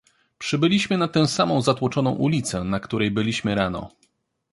"Przybyliśmy 0.37 0.97
na 0.97 1.07
tę 1.07 1.27
samą 1.27 1.61
zatłoczoną 1.61 2.11
ulicę, 2.11 2.63
na 2.63 2.79
której 2.79 3.11
byliśmy 3.11 3.55
rano." 3.55 3.91